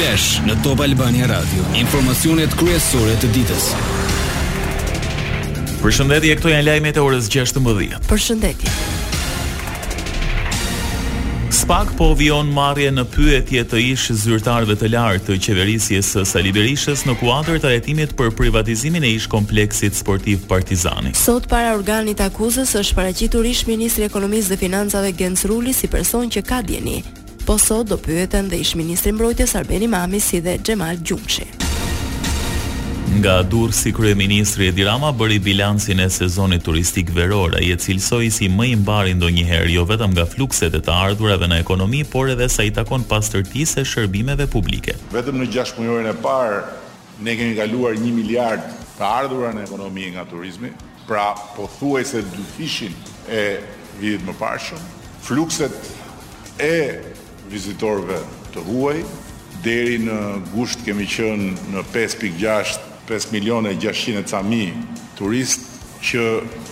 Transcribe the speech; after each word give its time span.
Flash 0.00 0.38
në 0.48 0.54
Top 0.64 0.80
Albania 0.80 1.26
Radio. 1.28 1.60
Informacionet 1.76 2.54
kryesore 2.56 3.18
të 3.20 3.28
ditës. 3.34 3.66
Përshëndetje, 5.82 6.38
këto 6.38 6.52
janë 6.54 6.64
lajmet 6.70 6.96
e 6.96 7.02
orës 7.04 7.26
16:00. 7.28 7.98
Përshëndetje. 8.08 8.72
Spak 11.60 11.92
po 12.00 12.08
vion 12.16 12.48
marje 12.56 12.88
në 12.96 13.04
pyetje 13.12 13.66
të 13.74 13.82
ish 13.90 14.06
zyrtarve 14.22 14.78
të 14.80 14.88
lartë 14.94 15.34
të 15.34 15.38
qeverisjes 15.44 16.14
së 16.16 16.24
Saliberishës 16.32 17.04
në 17.04 17.18
kuadër 17.20 17.60
të 17.60 17.74
hetimit 17.76 18.16
për 18.16 18.32
privatizimin 18.40 19.04
e 19.04 19.12
ish 19.20 19.28
kompleksit 19.36 19.94
sportiv 20.00 20.48
Partizani. 20.48 21.12
Sot 21.12 21.44
para 21.52 21.76
organit 21.76 22.24
akuzës 22.24 22.72
është 22.80 22.96
paraqitur 23.02 23.44
ish 23.52 23.66
ministri 23.68 24.08
i 24.08 24.08
ekonomisë 24.08 24.54
dhe 24.56 24.62
financave 24.64 25.12
Gens 25.20 25.44
Ruli 25.52 25.76
si 25.76 25.92
person 25.92 26.30
që 26.32 26.46
ka 26.52 26.62
djeni 26.62 27.02
po 27.50 27.56
sot 27.58 27.88
do 27.90 27.96
pyeten 27.98 28.46
dhe 28.50 28.58
ish 28.64 28.76
ministri 28.78 29.10
mbrojtjes 29.14 29.52
Arbeni 29.60 29.86
Mami 29.90 30.18
si 30.26 30.38
dhe 30.40 30.52
Xhemal 30.62 31.00
Gjumshi. 31.02 31.48
Nga 33.18 33.32
Durrës 33.50 33.80
si 33.82 33.90
kryeministri 33.96 34.68
e 34.70 34.74
Dirama 34.76 35.08
bëri 35.12 35.40
bilancin 35.42 35.98
e 36.04 36.06
sezonit 36.14 36.62
turistik 36.68 37.10
veror, 37.16 37.56
ai 37.58 37.72
e 37.74 37.78
cilësoj 37.82 38.28
si 38.36 38.46
më 38.54 38.68
i 38.70 38.76
do 38.76 39.00
ndonjëherë, 39.16 39.72
jo 39.74 39.82
vetëm 39.90 40.14
nga 40.14 40.26
flukset 40.30 40.78
e 40.78 40.78
të 40.78 40.94
ardhurave 40.94 41.48
në 41.50 41.58
ekonomi, 41.66 42.04
por 42.04 42.30
edhe 42.36 42.46
sa 42.48 42.62
i 42.62 42.70
takon 42.70 43.02
pastërtisë 43.10 43.82
e 43.82 43.84
shërbimeve 43.94 44.46
publike. 44.46 44.94
Vetëm 45.10 45.42
në 45.42 45.50
6 45.58 45.74
muajin 45.82 46.06
e 46.06 46.14
parë 46.22 46.62
ne 47.26 47.34
kemi 47.34 47.56
kaluar 47.58 47.98
1 47.98 48.14
miliard 48.14 48.62
të 48.94 49.02
ardhura 49.10 49.50
në 49.58 49.64
ekonomi 49.66 50.12
nga 50.14 50.22
turizmi, 50.30 50.70
pra 51.08 51.32
po 51.56 51.66
thuaj 51.80 52.04
se 52.14 52.22
dy 52.30 52.44
fishin 52.56 52.94
e 53.26 53.42
vitit 53.98 54.22
më 54.30 54.38
parëshëm, 54.38 54.86
flukset 55.26 56.60
e 56.62 56.78
vizitorve 57.50 58.18
të 58.54 58.62
huaj, 58.68 59.00
deri 59.64 59.98
në 60.06 60.16
gusht 60.54 60.84
kemi 60.86 61.04
qënë 61.10 61.74
në 61.74 61.82
5.6, 61.92 62.78
5 63.10 63.68
e 63.68 63.74
600 63.74 64.24
ca 64.30 64.40
mi 64.46 64.64
turist, 65.18 65.66
që 66.00 66.22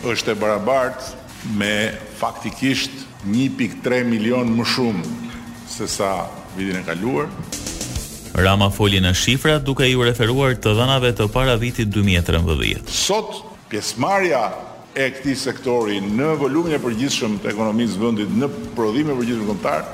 është 0.09 0.33
e 0.33 0.37
barabartë 0.41 1.53
me 1.59 1.75
faktikisht 2.17 2.95
1.3 3.29 4.05
milion 4.09 4.49
më 4.57 4.65
shumë 4.73 5.17
se 5.69 5.85
sa 5.91 6.15
vidin 6.57 6.79
e 6.81 6.85
kaluar. 6.87 7.29
Rama 8.39 8.71
foli 8.71 9.03
në 9.03 9.13
shifra 9.19 9.59
duke 9.61 9.85
ju 9.91 10.01
referuar 10.07 10.55
të 10.57 10.73
dhënave 10.79 11.13
të 11.19 11.29
para 11.35 11.59
vitit 11.61 11.91
2013. 11.93 12.89
Sot 12.89 13.43
pjesëmarrja 13.69 14.43
e 14.97 15.11
këtij 15.19 15.37
sektori 15.37 16.01
në 16.09 16.31
volumin 16.41 16.79
e 16.79 16.81
përgjithshëm 16.81 17.37
të 17.43 17.53
ekonomisë 17.53 17.99
së 17.99 18.05
vendit 18.07 18.33
në 18.41 18.49
prodhimin 18.79 19.17
e 19.17 19.19
përgjithshëm 19.21 19.51
kombëtar 19.51 19.85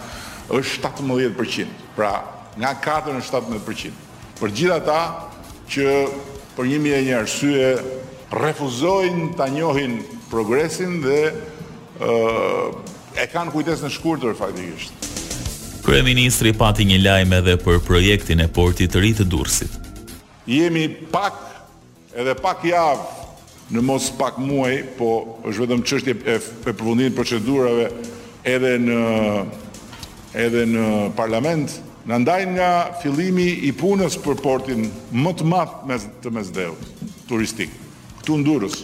është 0.49 0.83
17%, 1.01 1.73
pra 1.97 2.11
nga 2.61 2.73
4 2.85 3.15
në 3.17 3.23
17%. 3.25 3.93
Për 4.41 4.53
gjitha 4.55 4.79
ta 4.87 5.01
që 5.71 5.93
për 6.57 6.69
njëmi 6.73 6.93
e 6.93 7.01
një 7.07 7.15
arsye 7.21 7.71
refuzojnë 8.35 9.31
të 9.39 9.49
njohin 9.57 9.97
progresin 10.31 10.99
dhe 11.05 11.21
e 13.15 13.29
kanë 13.33 13.53
kujtes 13.55 13.83
në 13.87 13.91
shkurtër 13.95 14.37
faktikisht. 14.39 15.01
Ministri 15.85 16.55
pati 16.57 16.85
një 16.89 17.01
lajm 17.05 17.33
edhe 17.39 17.59
për 17.61 17.81
projektin 17.85 18.41
e 18.41 18.49
portit 18.49 18.93
të 18.95 19.03
ri 19.05 19.11
të 19.19 19.27
Durrësit. 19.29 19.75
Jemi 20.49 20.87
pak 21.13 21.37
edhe 22.17 22.35
pak 22.41 22.63
javë 22.65 23.23
në 23.75 23.81
mos 23.85 24.09
pak 24.19 24.39
muaj, 24.39 24.79
po 24.97 25.11
është 25.49 25.61
vetëm 25.63 25.85
çështje 25.89 26.15
e 26.15 26.37
përfundimit 26.65 27.15
të 27.15 27.17
procedurave 27.19 27.87
edhe 28.45 28.75
në 28.81 28.99
edhe 30.35 30.65
në 30.67 30.85
parlament, 31.17 31.71
në 32.11 32.19
ndajnë 32.25 32.55
nga 32.57 32.71
filimi 33.03 33.47
i 33.65 33.71
punës 33.79 34.19
për 34.25 34.41
portin 34.45 34.89
më 35.15 35.33
të 35.39 35.47
matë 35.51 35.87
me 35.89 35.99
të 36.25 36.33
mesdeut 36.35 36.91
turistik, 37.31 37.71
këtu 38.21 38.41
ndurës. 38.43 38.83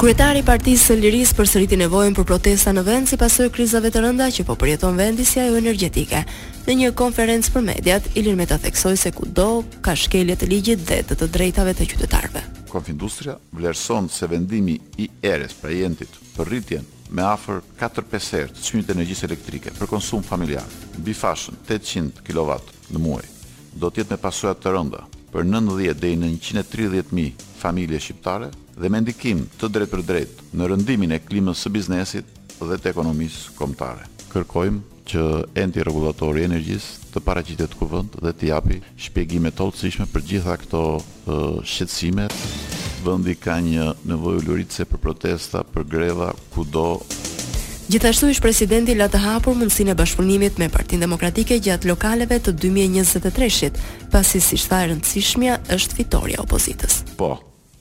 Kryetari 0.00 0.40
Partisë 0.40 0.84
së 0.94 0.94
liris 0.96 1.34
për 1.36 1.48
sëriti 1.50 1.76
nevojnë 1.76 2.16
për 2.16 2.24
protesta 2.24 2.72
në 2.72 2.84
vend 2.86 3.10
si 3.10 3.18
pasur 3.20 3.50
krizave 3.52 3.90
të 3.92 4.00
rënda 4.06 4.30
që 4.32 4.46
po 4.48 4.54
përjeton 4.60 4.96
vendisja 4.96 5.44
e 5.44 5.58
energetike. 5.58 6.22
Në 6.64 6.76
një 6.78 6.92
konferencë 6.96 7.52
për 7.52 7.66
mediat, 7.66 8.08
ilin 8.16 8.38
me 8.40 8.46
të 8.48 8.56
theksoj 8.64 8.94
se 8.96 9.12
ku 9.12 9.28
do 9.28 9.50
ka 9.84 9.92
shkelje 10.00 10.38
të 10.40 10.48
ligjit 10.48 10.86
dhe 10.88 11.02
të 11.04 11.18
të 11.20 11.28
drejtave 11.36 11.74
të 11.76 11.88
qytetarve. 11.92 12.46
Konfindustria 12.72 13.36
vlerëson 13.52 14.08
se 14.08 14.30
vendimi 14.32 14.78
i 15.04 15.10
eres 15.20 15.52
prajentit 15.60 16.16
për 16.36 16.48
rritjen 16.48 16.88
me 17.10 17.22
afër 17.26 17.60
4-5 17.80 18.34
herë 18.36 18.52
të 18.54 18.64
çmimit 18.64 18.88
të 18.88 18.94
energjisë 18.96 19.26
elektrike 19.26 19.72
për 19.78 19.90
konsum 19.90 20.22
familjar. 20.26 20.66
Mbi 20.98 21.14
fashën 21.16 21.56
800 21.66 22.22
kW 22.26 22.56
në 22.94 23.02
muaj 23.02 23.26
do 23.80 23.86
të 23.88 24.02
jetë 24.02 24.14
me 24.16 24.20
pasojat 24.20 24.62
të 24.64 24.72
rënda 24.76 25.02
për 25.30 25.44
90 25.46 25.98
deri 26.02 26.18
në 26.18 26.30
130.000 26.42 27.46
familje 27.60 28.00
shqiptare 28.02 28.48
dhe 28.80 28.90
me 28.90 29.02
ndikim 29.04 29.44
të 29.60 29.70
drejtë 29.74 29.92
për 29.94 30.06
drejtë 30.10 30.48
në 30.58 30.70
rëndimin 30.72 31.14
e 31.16 31.20
klimës 31.26 31.62
së 31.66 31.72
biznesit 31.74 32.36
dhe 32.60 32.76
të 32.78 32.90
ekonomisë 32.92 33.54
kombëtare. 33.58 34.06
Kërkojmë 34.30 35.04
që 35.10 35.24
enti 35.58 35.82
rregullatori 35.82 36.42
i 36.44 36.48
energjisë 36.50 37.14
të 37.14 37.22
paraqitet 37.26 37.72
kuvënd 37.80 38.18
dhe 38.22 38.34
të 38.40 38.50
japi 38.52 38.82
shpjegime 39.06 39.50
të 39.50 39.58
thellësishme 39.62 40.06
për 40.12 40.26
gjitha 40.30 40.58
këto 40.66 40.84
uh, 40.98 41.56
shqetësime 41.66 42.28
vendi 43.04 43.34
ka 43.38 43.58
një 43.64 43.94
nevojë 44.08 44.38
ulurice 44.44 44.84
për 44.88 45.00
protesta, 45.02 45.62
për 45.64 45.84
greva 45.90 46.30
kudo. 46.54 47.00
Gjithashtu 47.90 48.28
ish 48.30 48.42
presidenti 48.44 48.94
la 48.94 49.08
të 49.10 49.18
hapur 49.24 49.56
mundësinë 49.58 49.94
e 49.94 49.96
bashkëpunimit 49.98 50.60
me 50.62 50.68
Partinë 50.70 51.02
Demokratike 51.04 51.56
gjatë 51.64 51.88
lokaleve 51.90 52.36
të 52.38 52.52
2023-shit, 52.62 53.80
pasi 54.12 54.38
si 54.44 54.58
tha 54.70 54.84
e 54.84 54.92
rëndësishmja 54.92 55.56
është 55.74 55.98
fitoria 55.98 56.38
opozitës. 56.44 57.00
Po, 57.18 57.32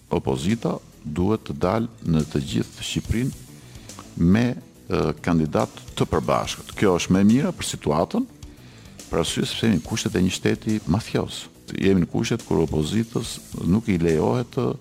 opozita 0.10 0.78
duhet 1.04 1.46
të 1.50 1.56
dalë 1.66 2.10
në 2.16 2.24
të 2.32 2.42
gjithë 2.54 2.88
Shqipërinë 2.90 4.18
me 4.34 4.48
e, 4.50 4.58
kandidat 5.22 5.78
të 6.00 6.10
përbashkët. 6.10 6.74
Kjo 6.80 6.96
është 6.98 7.16
më 7.16 7.22
mira 7.30 7.54
për 7.54 7.70
situatën, 7.76 8.26
për 9.12 9.22
arsye 9.24 9.46
se 9.50 9.70
në 9.76 9.84
kushtet 9.86 10.18
e 10.18 10.26
një 10.26 10.34
shteti 10.40 10.80
mafios. 10.88 11.44
Jemi 11.70 12.02
në 12.02 12.10
kushtet 12.10 12.42
kur 12.50 12.64
opozitës 12.66 13.38
nuk 13.70 13.86
i 13.94 14.00
lejohet 14.02 14.50
të 14.58 14.72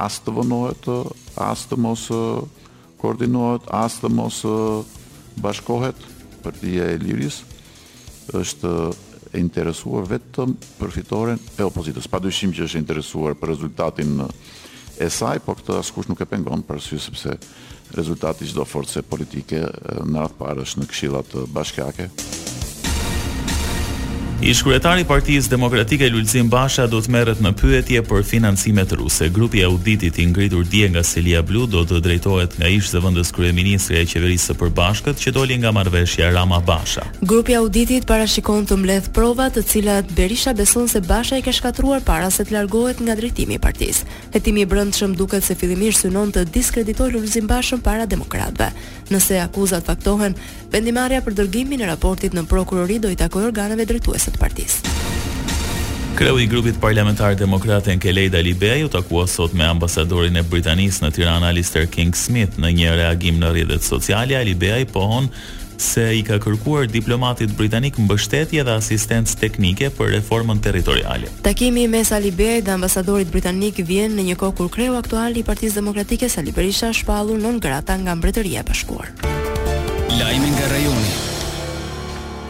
as 0.00 0.18
të 0.24 0.32
vënohet, 0.38 0.86
as 1.42 1.64
të 1.68 1.78
mos 1.80 2.06
koordinohet, 3.02 3.68
as 3.74 3.98
të 4.00 4.10
mos 4.14 4.42
bashkohet 5.42 5.96
për 6.42 6.56
dhja 6.62 6.88
e 6.94 6.98
liris, 7.02 7.42
është 8.32 8.72
e 9.32 9.40
interesuar 9.40 10.04
vetëm 10.10 10.56
për 10.78 10.90
fitoren 10.92 11.38
e 11.58 11.64
opozitës. 11.64 12.08
Pa 12.12 12.20
dyshim 12.20 12.52
që 12.52 12.66
është 12.66 12.80
interesuar 12.82 13.36
për 13.40 13.52
rezultatin 13.54 14.20
e 15.02 15.08
saj, 15.10 15.40
por 15.46 15.56
këtë 15.60 15.78
askush 15.80 16.10
nuk 16.12 16.20
e 16.20 16.28
pengon 16.28 16.64
për 16.68 16.82
sy 16.84 17.00
sepse 17.00 17.38
rezultati 17.96 18.48
çdo 18.48 18.64
force 18.68 19.00
politike 19.04 19.64
në 19.64 20.28
radhë 20.28 20.38
parë 20.40 20.68
është 20.68 20.84
në 20.84 20.90
këshillat 20.92 21.36
bashkiake. 21.56 22.10
Ishkuretari 24.42 25.04
Partisë 25.06 25.52
Demokratike 25.54 26.08
Lulzim 26.10 26.48
Basha 26.50 26.88
do 26.90 26.98
të 26.98 27.10
merret 27.14 27.38
në 27.44 27.52
pyetje 27.60 28.00
për 28.02 28.24
financimet 28.26 28.90
ruse. 28.98 29.28
Grupi 29.30 29.60
i 29.60 29.62
auditit 29.68 30.16
i 30.18 30.24
ngritur 30.26 30.64
dje 30.66 30.88
nga 30.90 31.02
Selia 31.06 31.44
Blu 31.46 31.68
do 31.70 31.84
të 31.86 32.00
drejtohet 32.02 32.56
nga 32.58 32.66
ish 32.66 32.88
zëvendës 32.90 33.30
kryeministre 33.36 34.00
e 34.00 34.08
qeverisë 34.10 34.50
së 34.50 34.56
përbashkët 34.64 35.22
që 35.22 35.32
doli 35.36 35.60
nga 35.62 35.70
marrëveshja 35.76 36.32
Rama 36.34 36.58
Basha. 36.66 37.04
Grupi 37.22 37.54
i 37.54 37.58
auditit 37.60 38.06
parashikon 38.10 38.66
të 38.66 38.80
mbledh 38.82 39.12
prova 39.14 39.46
të 39.54 39.62
cilat 39.62 40.10
Berisha 40.16 40.56
beson 40.58 40.90
se 40.90 41.04
Basha 41.06 41.38
i 41.38 41.46
ka 41.46 41.54
shkatruar 41.54 42.02
para 42.02 42.32
se 42.34 42.42
të 42.42 42.56
largohet 42.58 42.98
nga 43.06 43.14
drejtimi 43.14 43.60
i 43.60 43.62
partisë. 43.62 44.08
Hetimi 44.34 44.66
i 44.66 44.66
brendshëm 44.66 45.14
duket 45.14 45.46
se 45.46 45.54
fillimisht 45.54 46.02
synon 46.08 46.34
të 46.34 46.48
diskreditojë 46.50 47.14
Lulzim 47.14 47.46
Bashën 47.46 47.78
para 47.78 48.10
demokratëve. 48.10 48.72
Nëse 49.12 49.38
akuzat 49.44 49.86
faktohen, 49.86 50.34
vendimarrja 50.72 51.20
për 51.22 51.36
dërgimin 51.42 51.84
e 51.84 51.86
raportit 51.92 52.32
në 52.34 52.46
prokurori 52.48 52.98
do 52.98 53.10
i 53.12 53.18
takojë 53.18 53.50
organeve 53.52 53.84
drejtuese 53.86 54.31
të 54.32 54.42
partisë. 54.42 54.98
Kreu 56.18 56.36
i 56.38 56.46
grupit 56.46 56.76
parlamentar 56.80 57.34
demokrat 57.38 57.86
Kelej 58.00 58.28
Lejda 58.30 58.42
Libej 58.44 58.84
takua 58.92 59.24
sot 59.26 59.54
me 59.56 59.64
ambasadorin 59.64 60.36
e 60.36 60.42
Britanisë 60.44 61.06
në 61.06 61.10
Tirana 61.16 61.48
Alistair 61.48 61.88
King 61.88 62.12
Smith 62.16 62.58
në 62.60 62.70
një 62.78 62.92
reagim 63.00 63.40
në 63.40 63.50
rrjetet 63.54 63.86
sociale, 63.86 64.42
Libej 64.44 64.84
pohon 64.92 65.30
se 65.82 66.04
i 66.14 66.20
ka 66.22 66.36
kërkuar 66.38 66.84
diplomatit 66.86 67.56
britanik 67.58 67.96
mbështetje 67.98 68.62
dhe 68.68 68.76
asistencë 68.78 69.38
teknike 69.40 69.88
për 69.96 70.12
reformën 70.14 70.60
territoriale. 70.62 71.32
Takimi 71.42 71.88
mes 71.90 72.12
Ali 72.14 72.30
dhe 72.30 72.70
ambasadorit 72.76 73.32
britanik 73.32 73.80
vjen 73.82 74.14
në 74.14 74.28
një 74.30 74.36
kohë 74.44 74.56
kur 74.60 74.70
kreu 74.70 74.94
aktual 75.00 75.34
i 75.36 75.42
Partisë 75.48 75.80
Demokratike 75.80 76.28
Sali 76.30 76.52
Berisha 76.54 76.92
në 76.92 77.40
non 77.40 77.58
grata 77.58 77.96
nga 77.98 78.14
Mbretëria 78.14 78.60
e 78.62 78.68
Bashkuar. 78.68 79.10
Lajmi 80.20 80.52
nga 80.54 80.66
rajoni. 80.76 81.30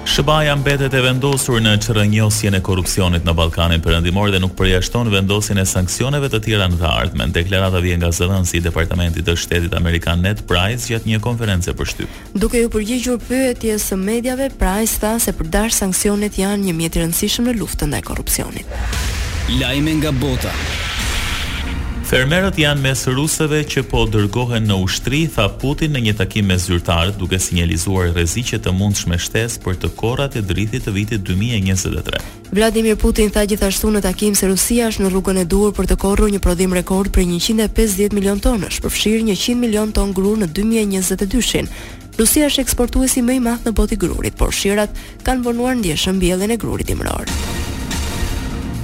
Shëbaja 0.02 0.56
mbetet 0.58 0.92
e 0.98 1.00
vendosur 1.04 1.60
në 1.62 1.76
çrrënjosjen 1.84 2.56
e 2.58 2.60
korrupsionit 2.66 3.22
në 3.24 3.32
Ballkanin 3.38 3.80
Perëndimor 3.84 4.32
dhe 4.34 4.40
nuk 4.42 4.56
përjashton 4.58 5.06
vendosjen 5.12 5.60
e 5.62 5.64
sanksioneve 5.64 6.26
të 6.32 6.40
tjera 6.44 6.66
në 6.68 6.80
të 6.80 6.88
ardhmen, 6.90 7.30
deklarata 7.32 7.78
vjen 7.80 8.00
nga 8.02 8.10
zëdhënësi 8.12 8.58
i 8.58 8.62
Departamentit 8.66 9.22
të 9.24 9.36
Shtetit 9.38 9.76
Amerikan 9.78 10.18
Ned 10.20 10.42
Price 10.50 10.90
gjatë 10.90 11.06
një 11.08 11.22
konference 11.24 11.70
për 11.78 11.90
shtyp. 11.92 12.18
Duke 12.34 12.58
ju 12.60 12.72
përgjigjur 12.74 13.22
pyetjes 13.28 13.88
së 13.92 14.00
mediave, 14.02 14.50
Price 14.60 14.98
tha 15.00 15.14
se 15.22 15.32
përdash 15.38 15.78
sanksionet 15.80 16.34
janë 16.42 16.66
një 16.66 16.74
mjet 16.82 16.98
i 16.98 17.04
rëndësishëm 17.06 17.46
në 17.48 17.56
luftën 17.62 17.94
ndaj 17.94 18.02
korrupsionit. 18.10 18.76
Lajme 19.62 19.96
nga 20.02 20.10
bota. 20.18 20.50
Fermerët 22.12 22.58
janë 22.60 22.82
mes 22.84 23.02
rusëve 23.16 23.62
që 23.72 23.82
po 23.88 24.02
dërgohen 24.12 24.66
në 24.68 24.74
ushtri, 24.84 25.22
tha 25.32 25.46
Putin 25.56 25.94
në 25.96 26.02
një 26.06 26.12
takim 26.18 26.50
me 26.52 26.58
zyrtarët, 26.60 27.14
duke 27.16 27.38
sinjalizuar 27.40 28.10
rreziqe 28.12 28.58
të 28.60 28.74
mundshme 28.76 29.16
shtesë 29.16 29.62
për 29.64 29.78
të 29.80 29.88
korrat 29.96 30.36
e 30.36 30.42
dritit 30.44 30.84
të 30.84 30.92
vitit 30.92 31.24
2023. 31.24 32.20
Vladimir 32.52 32.98
Putin 33.00 33.32
tha 33.32 33.46
gjithashtu 33.48 33.94
në 33.96 34.02
takim 34.04 34.36
se 34.36 34.50
Rusia 34.52 34.90
është 34.92 35.06
në 35.06 35.08
rrugën 35.14 35.40
e 35.40 35.46
duhur 35.48 35.72
për 35.78 35.88
të 35.94 35.96
korrur 36.04 36.36
një 36.36 36.42
prodhim 36.44 36.76
rekord 36.76 37.08
për 37.16 37.24
150 37.24 38.12
milion 38.12 38.44
tonë, 38.44 38.68
përfshirë 38.84 39.32
100 39.32 39.56
milion 39.64 39.96
ton 39.96 40.12
grur 40.12 40.36
në 40.44 40.52
2022-shin. 40.52 41.72
Rusia 42.20 42.52
është 42.52 42.66
eksportuesi 42.68 43.24
më 43.24 43.40
i 43.40 43.44
madh 43.48 43.64
në 43.64 43.72
botë 43.80 43.96
i 43.96 44.00
grurit, 44.04 44.36
por 44.36 44.52
shirat 44.52 44.92
kanë 45.24 45.46
vonuar 45.48 45.80
ndjeshëm 45.80 46.20
mbjelljen 46.20 46.52
e 46.52 46.60
grurit 46.60 46.92
imror. 46.92 47.24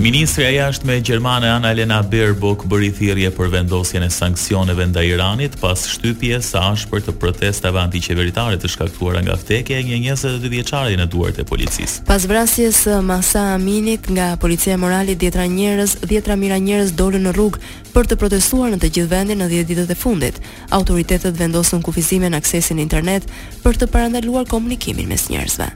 Ministrja 0.01 0.51
e 0.51 0.55
Jashtme 0.55 0.95
e 0.95 1.01
Gjermane 1.03 1.49
Annalena 1.51 1.99
Baerbock 2.11 2.63
bëri 2.71 2.93
thirrje 2.95 3.33
për 3.35 3.49
vendosjen 3.51 4.05
e 4.07 4.11
sanksioneve 4.15 4.85
ndaj 4.93 5.09
Iranit 5.11 5.57
pas 5.59 5.81
shtypjes 5.91 6.53
së 6.55 6.61
ashpër 6.67 7.03
të 7.09 7.15
protestave 7.19 7.81
antiqeveritare 7.83 8.61
të 8.63 8.69
shkaktuara 8.77 9.25
nga 9.27 9.35
vtekja 9.41 9.81
e 9.81 9.89
një 9.89 9.99
22 10.21 10.53
vjeçare 10.53 10.95
në 11.01 11.07
duart 11.11 11.41
e 11.43 11.47
policisë. 11.51 12.05
Pas 12.07 12.29
vrasjes 12.31 12.85
së 12.85 12.93
eh, 13.01 13.03
Masa 13.09 13.43
Aminit 13.59 14.07
nga 14.15 14.37
policia 14.37 14.77
e 14.79 14.79
moralit 14.79 15.19
dhjetra 15.19 15.49
njerëz, 15.51 15.97
dhjetra 16.07 16.37
mijëra 16.39 16.61
njerëz 16.63 16.95
dolën 16.95 17.27
në 17.27 17.33
rrugë 17.35 17.65
për 17.97 18.13
të 18.13 18.21
protestuar 18.23 18.71
në 18.71 18.79
të 18.85 18.93
gjithë 18.95 19.13
vendin 19.17 19.43
në 19.43 19.49
10 19.57 19.71
ditët 19.73 19.91
e 19.91 19.97
fundit. 19.99 20.39
Autoritetet 20.79 21.35
vendosën 21.35 21.83
kufizime 21.83 22.31
në 22.31 22.39
aksesin 22.39 22.79
internet 22.79 23.27
për 23.67 23.83
të 23.83 23.91
parandaluar 23.91 24.47
komunikimin 24.47 25.11
mes 25.11 25.27
njerëzve. 25.27 25.75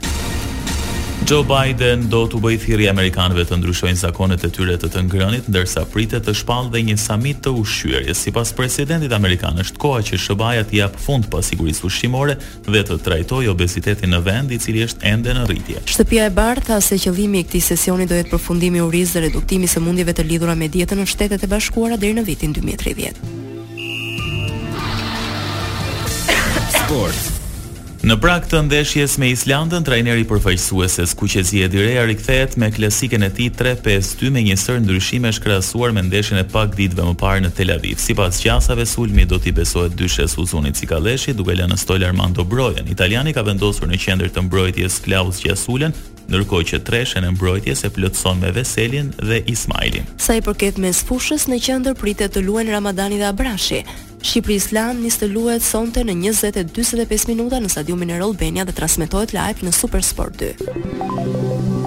Joe 1.29 1.43
Biden 1.47 2.09
do 2.11 2.25
të 2.27 2.39
bëjë 2.43 2.57
thirrje 2.65 2.89
amerikanëve 2.91 3.45
të 3.47 3.55
ndryshojnë 3.61 3.99
zakonet 4.01 4.41
e 4.43 4.49
tyre 4.51 4.73
të 4.79 4.87
të 4.91 5.01
ngrënit, 5.07 5.45
ndërsa 5.51 5.81
pritet 5.91 6.23
të 6.27 6.33
shpallë 6.41 6.71
dhe 6.73 6.79
një 6.89 6.97
samit 6.99 7.37
të 7.45 7.51
ushqyerjes. 7.61 8.17
Sipas 8.25 8.49
presidentit 8.57 9.11
amerikan, 9.15 9.55
është 9.61 9.77
koha 9.79 10.01
që 10.03 10.13
SBA-ja 10.19 10.63
të 10.67 10.73
jap 10.81 10.93
fund 10.99 11.25
pasigurisë 11.31 11.83
ushqimore 11.87 12.35
dhe 12.67 12.81
të 12.89 12.95
trajtojë 13.05 13.51
obezitetin 13.53 14.09
në 14.11 14.19
vend, 14.25 14.49
i 14.51 14.57
cili 14.59 14.81
është 14.83 15.01
ende 15.13 15.31
në 15.37 15.43
rritje. 15.47 15.79
Shtëpia 15.93 16.21
e 16.27 16.33
Bardh 16.41 16.63
tha 16.67 16.77
se 16.83 16.95
qëllimi 17.05 17.37
i 17.39 17.45
këtij 17.47 17.63
sesioni 17.69 18.09
do 18.09 18.15
jetë 18.19 18.31
përfundimi 18.35 18.77
i 18.81 18.83
urisë 18.89 19.13
dhe 19.15 19.21
reduktimi 19.29 19.63
i 19.63 19.71
sëmundjeve 19.77 20.13
të 20.19 20.23
lidhura 20.27 20.55
me 20.59 20.67
dietën 20.75 20.97
në 20.99 21.05
Shtetet 21.13 21.41
e 21.45 21.47
Bashkuara 21.51 21.95
deri 21.97 22.15
në 22.19 22.23
vitin 22.27 22.51
2030. 22.59 23.15
Sport. 26.81 27.19
Në 28.03 28.17
prag 28.19 28.49
të 28.51 28.59
ndeshjes 28.65 29.13
me 29.21 29.29
Islandën, 29.31 29.85
trajneri 29.87 30.25
përfaqësueses 30.27 31.13
Kuqezi 31.15 31.61
Edirea 31.63 32.01
rikthehet 32.09 32.57
me 32.59 32.67
klasikën 32.75 33.23
e 33.23 33.29
tij 33.37 33.47
3-5-2 33.61 34.31
me 34.35 34.41
një 34.43 34.57
sër 34.59 34.81
ndryshimesh 34.83 35.39
krahasuar 35.45 35.93
me 35.95 36.03
ndeshjen 36.09 36.41
e 36.41 36.43
pak 36.51 36.73
ditëve 36.75 37.05
më 37.13 37.15
parë 37.23 37.45
në 37.45 37.53
Tel 37.55 37.71
Aviv. 37.77 38.01
Sipas 38.03 38.41
qasave, 38.43 38.83
sulmi 38.91 39.23
do 39.23 39.39
t'i 39.39 39.53
besohet 39.55 39.95
dyshes 39.95 40.35
Uzunit 40.35 40.75
Cikalleshi, 40.81 41.31
duke 41.31 41.55
lënë 41.55 41.79
stol 41.79 42.03
Armando 42.09 42.43
Brojen. 42.43 42.91
Italiani 42.91 43.31
ka 43.33 43.45
vendosur 43.47 43.87
në 43.87 44.01
qendër 44.05 44.35
të 44.35 44.43
mbrojtjes 44.49 44.99
Klaus 45.07 45.39
Jasulen, 45.47 45.95
ndërkohë 46.27 46.67
që 46.73 46.83
treshen 46.87 47.23
e 47.23 47.31
mbrojtjes 47.37 47.87
e 47.87 47.93
plotëson 47.95 48.43
me 48.43 48.51
Veselin 48.55 49.13
dhe 49.23 49.39
Ismailin. 49.55 50.11
Sa 50.19 50.35
i 50.35 50.43
përket 50.43 50.75
mesfushës 50.83 51.47
në 51.47 51.63
qendër 51.69 51.95
pritet 52.03 52.35
të 52.35 52.43
luajnë 52.49 52.75
Ramadani 52.81 53.23
dhe 53.23 53.31
Abrashi, 53.31 53.85
Shqipëri 54.23 54.55
Islam 54.55 55.01
nis 55.03 55.17
të 55.19 55.27
luhet 55.33 55.63
sonte 55.63 55.99
në 56.07 56.13
20:45 56.23 57.27
minuta 57.27 57.57
në 57.59 57.69
stadiumin 57.73 58.13
e 58.15 58.19
Rollbenia 58.21 58.63
dhe 58.65 58.71
transmetohet 58.77 59.33
live 59.35 59.65
në 59.67 59.73
Supersport 59.75 60.37
2. 60.39 60.53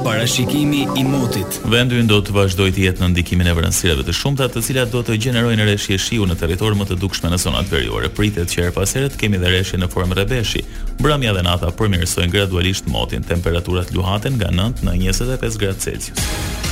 Parashikimi 0.05 0.83
i 1.01 1.05
motit. 1.05 1.57
Vendi 1.67 2.03
do 2.11 2.19
të 2.23 2.35
vazhdojë 2.37 2.75
të 2.77 2.83
jetë 2.85 3.03
në 3.03 3.09
ndikimin 3.15 3.49
e 3.51 3.55
vranësirave 3.57 4.05
të 4.07 4.15
shumta, 4.21 4.47
të 4.53 4.63
cilat 4.67 4.93
do 4.93 5.01
të 5.03 5.17
gjenerojnë 5.25 5.67
rreshje 5.67 5.99
shiu 5.99 6.29
në 6.31 6.37
territor 6.43 6.77
më 6.79 6.87
të 6.93 6.99
dukshme 7.03 7.33
në 7.33 7.41
zonat 7.47 7.73
veriore. 7.73 8.13
Pritet 8.21 8.53
që 8.53 8.69
her 8.69 8.77
pas 8.77 8.95
here 8.95 9.09
të 9.11 9.19
kemi 9.25 9.41
dhe 9.43 9.51
rreshje 9.51 9.81
në 9.81 9.89
formë 9.97 10.21
rrebeshi. 10.21 10.63
Mbrëmja 11.01 11.35
dhe 11.39 11.47
nata 11.49 11.73
përmirësojnë 11.81 12.37
gradualisht 12.37 12.87
motin. 12.93 13.27
Temperaturat 13.27 13.91
luhaten 13.97 14.39
nga 14.39 14.53
9 14.55 14.87
në 14.87 14.99
25 15.03 15.61
gradë 15.65 15.87
Celsius. 15.89 16.65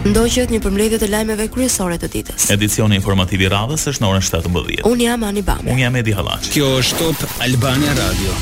Ndoqët 0.00 0.48
një 0.48 0.58
përmbledhje 0.64 0.98
të 1.02 1.08
lajmeve 1.12 1.44
kryesore 1.52 1.98
të 2.00 2.08
ditës. 2.14 2.46
Edicioni 2.54 2.96
informativ 2.96 3.44
i 3.44 3.50
radhës 3.52 3.84
është 3.92 4.04
në 4.04 4.08
orën 4.08 4.24
17:00. 4.30 4.80
Un 4.88 5.04
jam 5.04 5.28
Ani 5.28 5.44
Bam. 5.44 5.68
Un 5.68 5.78
jam 5.82 5.96
Edi 6.00 6.16
Hallaç. 6.16 6.48
Kjo 6.56 6.72
është 6.80 7.04
Top 7.20 7.36
Albania 7.44 7.92
Radio. 8.00 8.32